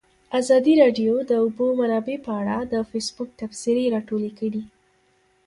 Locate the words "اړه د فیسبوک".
2.41-3.29